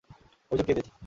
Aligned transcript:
অভিযোগ 0.51 0.65
কে 0.67 0.73
দিয়েছে? 0.73 0.91